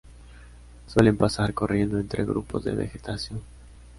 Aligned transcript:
Suelen 0.87 1.15
pasar 1.15 1.53
corriendo 1.53 1.99
entre 1.99 2.25
grupos 2.25 2.63
de 2.63 2.71
vegetación. 2.71 3.43